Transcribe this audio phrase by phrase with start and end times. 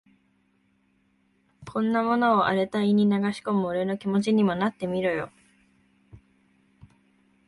[1.71, 5.29] こんなものを荒れた胃に流し込む俺の気持ちにもなってみろよ。